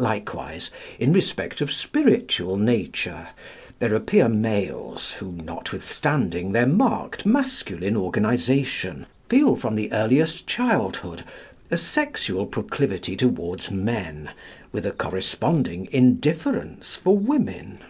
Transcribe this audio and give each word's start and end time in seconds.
Likewise, 0.00 0.70
in 0.98 1.12
respect 1.12 1.60
of 1.60 1.70
spiritual 1.70 2.56
nature, 2.56 3.28
there 3.78 3.94
appear 3.94 4.26
males 4.26 5.12
who, 5.12 5.32
notwithstanding 5.32 6.52
their 6.52 6.64
marked 6.66 7.26
masculine 7.26 7.94
organisation, 7.94 9.04
feel 9.28 9.54
from 9.54 9.74
the 9.74 9.92
earliest 9.92 10.46
childhood 10.46 11.24
a 11.70 11.76
sexual 11.76 12.46
proclivity 12.46 13.18
toward 13.18 13.70
men, 13.70 14.30
with 14.72 14.86
a 14.86 14.92
corresponding 14.92 15.88
indifference 15.92 16.94
for 16.94 17.14
women. 17.18 17.80